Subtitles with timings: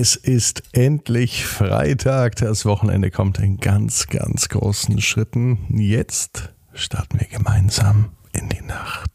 [0.00, 2.36] Es ist endlich Freitag.
[2.36, 5.58] Das Wochenende kommt in ganz, ganz großen Schritten.
[5.76, 9.10] Jetzt starten wir gemeinsam in die Nacht.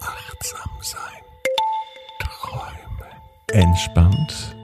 [0.00, 1.22] Achtsam sein.
[2.20, 3.12] Träumen.
[3.52, 4.56] Entspannt.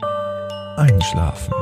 [0.77, 1.55] Einschlafen.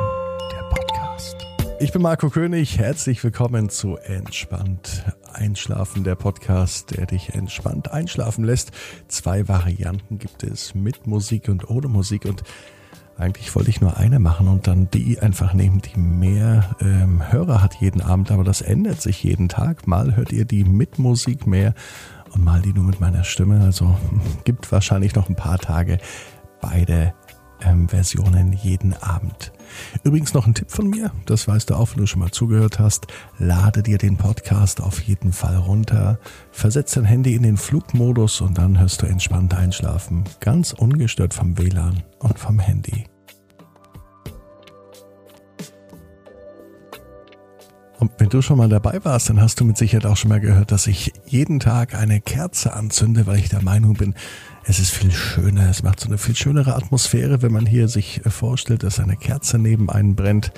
[0.50, 1.36] Der Podcast.
[1.78, 2.78] Ich bin Marco König.
[2.78, 5.04] Herzlich willkommen zu Entspannt
[5.34, 8.70] Einschlafen, der Podcast, der dich entspannt einschlafen lässt.
[9.08, 12.42] Zwei Varianten gibt es mit Musik und ohne Musik und
[13.18, 17.62] eigentlich wollte ich nur eine machen und dann die einfach nehmen, die mehr ähm, Hörer
[17.62, 19.86] hat jeden Abend, aber das ändert sich jeden Tag.
[19.86, 21.74] Mal hört ihr die mit Musik mehr
[22.32, 23.62] und mal die nur mit meiner Stimme.
[23.62, 25.98] Also hm, gibt wahrscheinlich noch ein paar Tage
[26.60, 27.12] beide
[27.64, 29.52] ähm, Versionen jeden Abend.
[30.04, 32.78] Übrigens noch ein Tipp von mir, das weißt du auch, wenn du schon mal zugehört
[32.78, 33.06] hast.
[33.38, 36.18] Lade dir den Podcast auf jeden Fall runter,
[36.50, 41.58] versetz dein Handy in den Flugmodus und dann hörst du entspannt einschlafen, ganz ungestört vom
[41.58, 43.04] WLAN und vom Handy.
[48.02, 50.40] Und wenn du schon mal dabei warst, dann hast du mit Sicherheit auch schon mal
[50.40, 54.16] gehört, dass ich jeden Tag eine Kerze anzünde, weil ich der Meinung bin,
[54.64, 58.20] es ist viel schöner, es macht so eine viel schönere Atmosphäre, wenn man hier sich
[58.26, 60.50] vorstellt, dass eine Kerze neben einen brennt.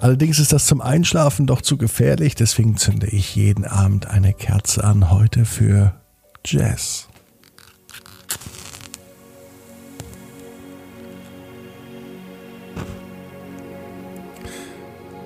[0.00, 4.82] Allerdings ist das zum Einschlafen doch zu gefährlich, deswegen zünde ich jeden Abend eine Kerze
[4.82, 5.94] an, heute für
[6.44, 7.06] Jazz.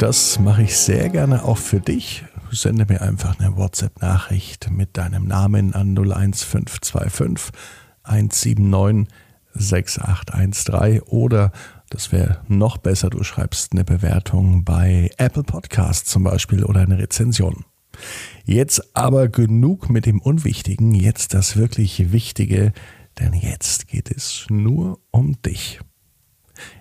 [0.01, 2.25] Das mache ich sehr gerne auch für dich.
[2.51, 7.53] Sende mir einfach eine WhatsApp-Nachricht mit deinem Namen an 01525
[8.03, 9.06] 179
[9.53, 11.53] 6813 oder
[11.91, 16.97] das wäre noch besser, du schreibst eine Bewertung bei Apple Podcast zum Beispiel oder eine
[16.97, 17.67] Rezension.
[18.47, 22.73] Jetzt aber genug mit dem Unwichtigen, jetzt das wirklich Wichtige,
[23.19, 25.78] denn jetzt geht es nur um dich.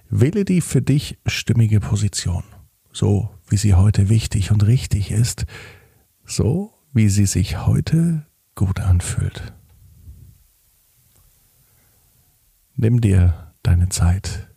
[0.10, 2.46] Wähle die für dich stimmige Position
[3.00, 5.46] so wie sie heute wichtig und richtig ist,
[6.26, 8.26] so wie sie sich heute
[8.56, 9.54] gut anfühlt.
[12.76, 14.50] Nimm dir deine Zeit,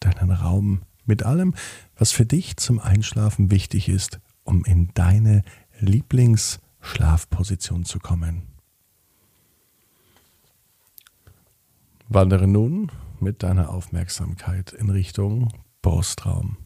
[0.00, 1.54] deinen Raum mit allem,
[1.96, 5.42] was für dich zum Einschlafen wichtig ist, um in deine
[5.80, 8.42] Lieblingsschlafposition zu kommen.
[12.10, 15.48] Wandere nun mit deiner Aufmerksamkeit in Richtung
[15.80, 16.58] Brustraum.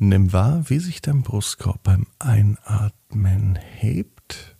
[0.00, 4.56] Nimm wahr, wie sich dein Brustkorb beim Einatmen hebt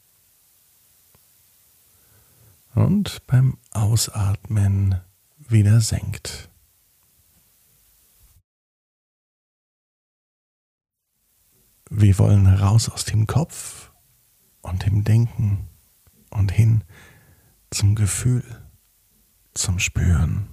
[2.75, 5.01] und beim Ausatmen
[5.39, 6.51] wieder senkt.
[11.89, 13.93] Wir wollen raus aus dem Kopf
[14.61, 15.69] und dem Denken
[16.31, 16.83] und hin
[17.71, 18.45] zum Gefühl,
[19.55, 20.49] zum Spüren,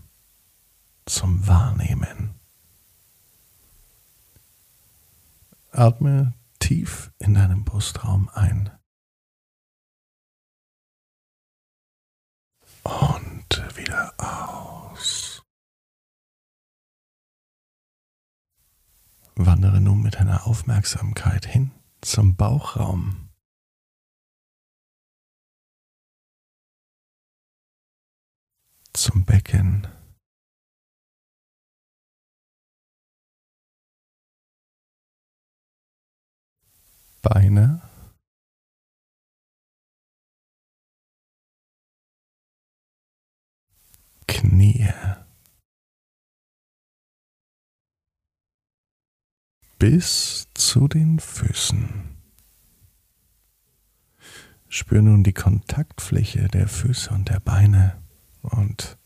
[1.07, 2.34] zum Wahrnehmen.
[5.77, 8.71] Atme tief in deinem Brustraum ein.
[12.83, 15.43] Und wieder aus.
[19.35, 23.29] Wandere nun mit deiner Aufmerksamkeit hin zum Bauchraum.
[28.93, 29.94] Zum Becken.
[37.25, 37.81] Beine.
[44.27, 44.93] Knie.
[49.79, 52.15] Bis zu den Füßen.
[54.67, 58.03] Spür nun die Kontaktfläche der Füße und der Beine
[58.43, 58.99] und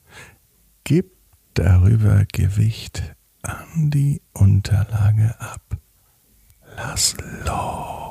[0.84, 1.16] gib
[1.54, 5.78] darüber Gewicht an die Unterlage ab.
[6.76, 7.16] Lass
[7.46, 8.09] los.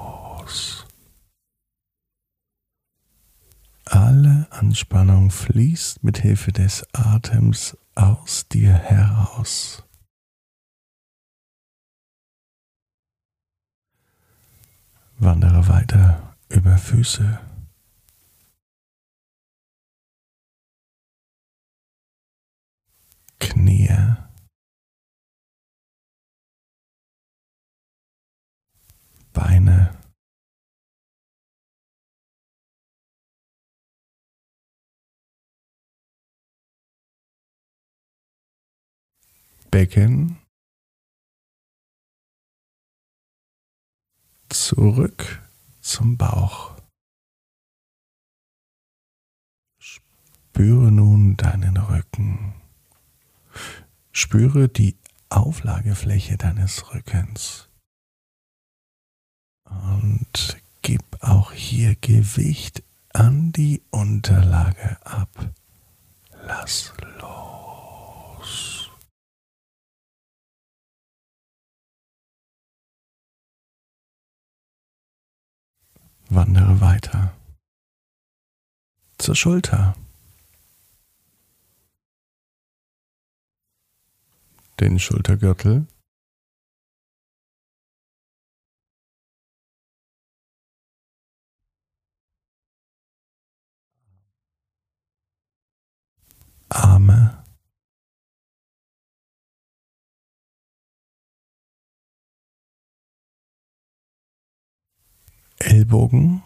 [3.85, 9.83] Alle Anspannung fließt mit Hilfe des Atems aus dir heraus.
[15.19, 17.41] Wandere weiter über Füße.
[23.41, 23.89] Knie.
[29.33, 30.08] Beine.
[39.71, 40.39] Becken
[44.49, 45.43] zurück
[45.81, 46.77] zum Bauch.
[49.79, 52.55] Spüre nun deinen Rücken.
[54.13, 54.97] Spüre die
[55.29, 57.69] Auflagefläche deines Rückens.
[59.65, 62.83] Und gib auch hier Gewicht
[63.13, 65.51] an die Unterlage ab.
[66.47, 68.78] Lass los.
[76.31, 77.33] Wandere weiter
[79.19, 79.95] zur Schulter.
[84.79, 85.87] Den Schultergürtel.
[96.69, 97.38] Arme.
[105.61, 106.43] Ellbogen.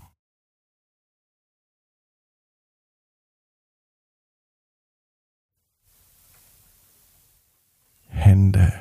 [8.08, 8.72] Hände.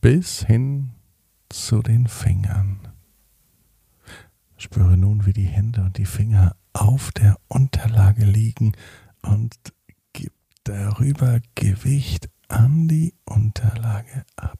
[0.00, 0.92] Bis hin
[1.48, 2.88] zu den Fingern.
[4.56, 8.72] Spüre nun, wie die Hände und die Finger auf der Unterlage liegen
[9.22, 9.54] und
[10.12, 10.32] gib
[10.64, 14.58] darüber Gewicht an die Unterlage ab.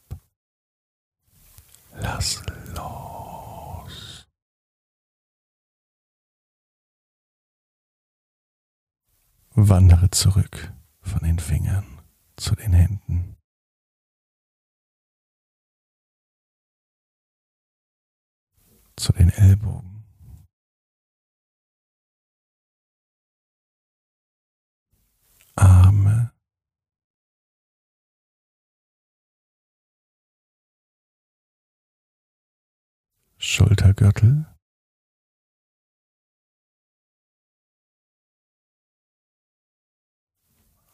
[1.92, 2.42] Lass
[2.74, 4.28] los.
[9.54, 12.02] Wandere zurück von den Fingern
[12.36, 13.36] zu den Händen.
[18.96, 19.95] zu den Ellbogen.
[33.48, 34.44] Schultergürtel.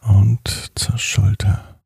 [0.02, 1.80] Und zur Schulter.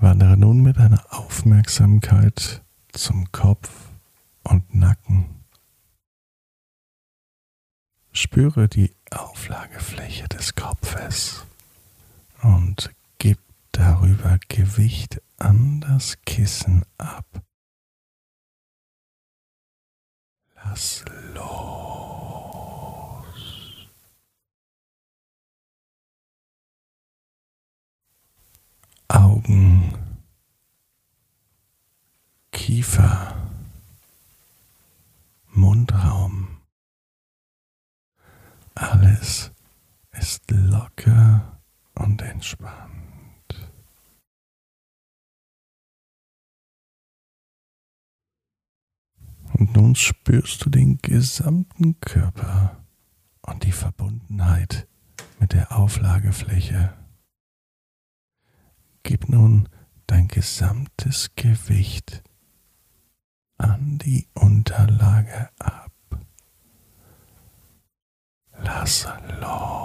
[0.00, 3.90] Wandere nun mit deiner Aufmerksamkeit zum Kopf
[4.44, 5.44] und Nacken.
[8.12, 11.46] Spüre die Auflagefläche des Kopfes
[12.42, 12.96] und
[13.76, 17.26] darüber Gewicht an das Kissen ab.
[20.54, 21.44] Lass los.
[29.08, 29.92] Augen,
[32.50, 33.36] Kiefer,
[35.48, 36.62] Mundraum.
[38.74, 39.52] Alles
[40.12, 41.60] ist locker
[41.94, 43.15] und entspannt.
[49.58, 52.84] Und nun spürst du den gesamten Körper
[53.40, 54.86] und die Verbundenheit
[55.40, 56.92] mit der Auflagefläche.
[59.02, 59.68] Gib nun
[60.06, 62.22] dein gesamtes Gewicht
[63.56, 65.92] an die Unterlage ab.
[68.58, 69.08] Lass
[69.40, 69.75] los.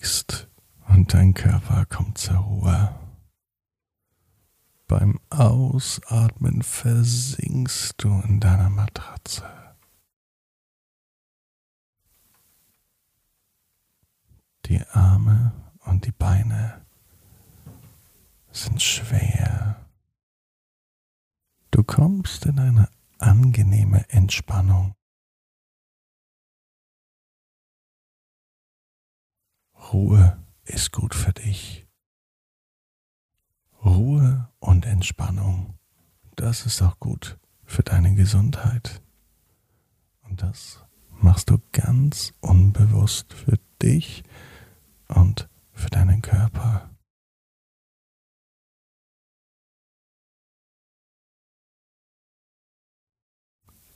[0.00, 0.48] Liegst
[0.88, 2.94] und dein Körper kommt zur Ruhe.
[4.88, 9.44] Beim Ausatmen versinkst du in deiner Matratze.
[14.66, 16.80] Die Arme und die Beine
[18.52, 19.76] sind schwer.
[21.70, 22.88] Du kommst in eine
[23.18, 24.94] angenehme Entspannung.
[29.92, 31.84] Ruhe ist gut für dich.
[33.84, 35.78] Ruhe und Entspannung,
[36.36, 39.02] das ist auch gut für deine Gesundheit.
[40.22, 40.84] Und das
[41.20, 44.22] machst du ganz unbewusst für dich
[45.08, 46.90] und für deinen Körper.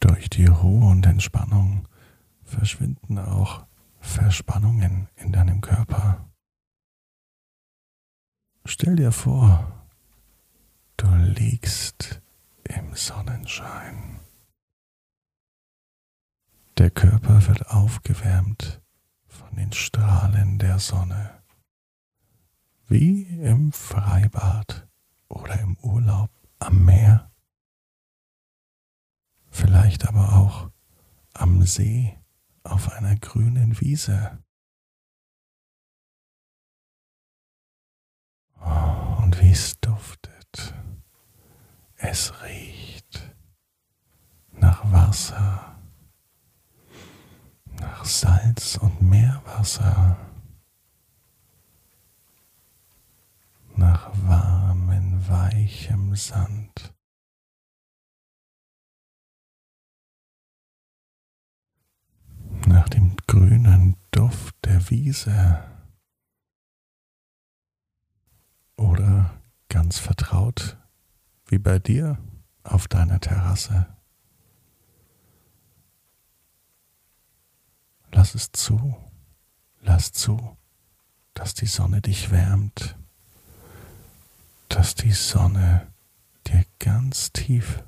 [0.01, 1.87] Durch die Ruhe und Entspannung
[2.43, 3.65] verschwinden auch
[4.05, 6.31] Verspannungen in deinem Körper.
[8.65, 9.89] Stell dir vor,
[10.97, 12.23] du liegst
[12.65, 14.21] im Sonnenschein.
[16.79, 18.81] Der Körper wird aufgewärmt
[19.27, 21.43] von den Strahlen der Sonne.
[22.87, 24.87] Wie im Freibad
[25.29, 27.33] oder im Urlaub am Meer.
[29.51, 30.71] Vielleicht aber auch
[31.33, 32.17] einem See
[32.65, 34.43] auf einer grünen Wiese.
[38.61, 40.75] Oh, und wie es duftet.
[41.97, 43.35] Es riecht
[44.53, 45.79] nach Wasser,
[47.81, 50.17] nach Salz und Meerwasser,
[53.77, 56.94] nach warmem, weichem Sand.
[62.67, 65.63] Nach dem grünen Duft der Wiese
[68.77, 70.77] oder ganz vertraut
[71.47, 72.19] wie bei dir
[72.63, 73.87] auf deiner Terrasse.
[78.13, 78.97] Lass es zu,
[79.81, 80.57] lass zu,
[81.35, 82.97] dass die Sonne dich wärmt,
[84.69, 85.93] dass die Sonne
[86.47, 87.83] dir ganz tief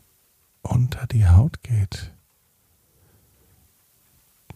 [0.63, 2.16] unter die Haut geht.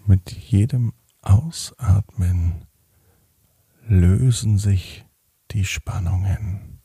[0.07, 0.93] Mit jedem
[1.23, 2.65] Ausatmen
[3.87, 5.05] lösen sich
[5.51, 6.81] die Spannungen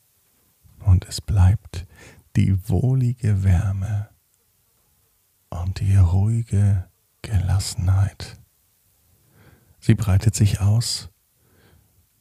[0.80, 1.86] und es bleibt
[2.36, 4.08] die wohlige Wärme
[5.48, 6.88] und die ruhige
[7.22, 8.40] Gelassenheit.
[9.80, 11.10] Sie breitet sich aus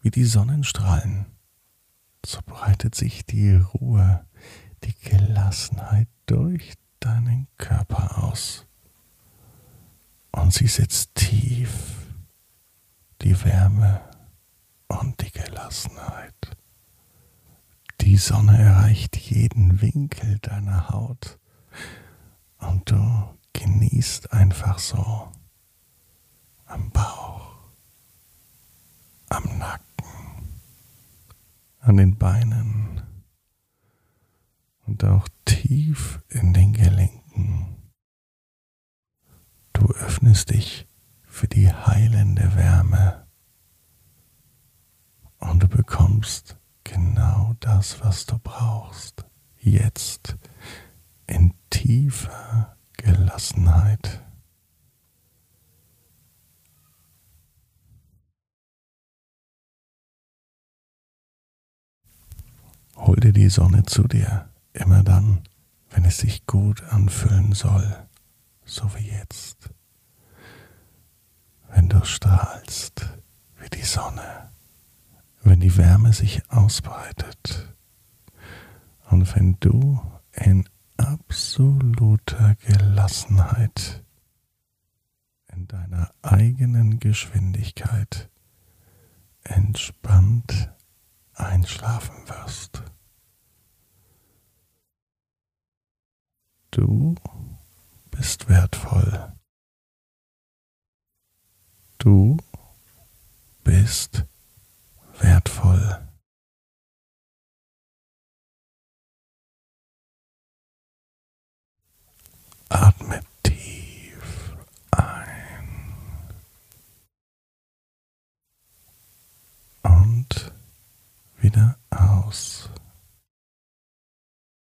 [0.02, 1.26] wie die Sonnenstrahlen.
[2.26, 4.26] So breitet sich die Ruhe,
[4.84, 8.66] die Gelassenheit durch deinen Körper aus
[10.36, 11.96] und sie sitzt tief,
[13.22, 14.02] die Wärme
[14.88, 16.58] und die Gelassenheit.
[18.02, 21.40] Die Sonne erreicht jeden Winkel deiner Haut
[22.60, 25.32] und du genießt einfach so
[26.66, 27.58] am Bauch,
[29.30, 30.50] am Nacken,
[31.80, 33.02] an den Beinen
[34.86, 37.75] und auch tief in den Gelenken.
[39.76, 40.88] Du öffnest dich
[41.28, 43.28] für die heilende Wärme.
[45.40, 49.26] Und du bekommst genau das, was du brauchst,
[49.60, 50.38] jetzt
[51.28, 54.24] in tiefer Gelassenheit.
[62.96, 65.44] Hol dir die Sonne zu dir, immer dann,
[65.90, 68.05] wenn es sich gut anfühlen soll
[68.66, 69.70] so wie jetzt,
[71.70, 73.08] wenn du strahlst
[73.60, 74.52] wie die Sonne,
[75.44, 77.76] wenn die Wärme sich ausbreitet
[79.10, 80.02] und wenn du
[80.34, 80.68] in
[80.98, 84.04] absoluter Gelassenheit
[85.54, 88.30] in deiner eigenen Geschwindigkeit
[89.44, 90.72] entspannt
[91.34, 92.84] einschlafen wirst.
[96.72, 97.16] Du
[98.16, 99.34] bist wertvoll.
[101.98, 102.38] Du
[103.64, 104.26] bist
[105.20, 106.08] wertvoll.